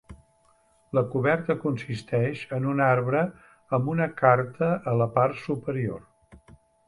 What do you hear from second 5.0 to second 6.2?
la part superior.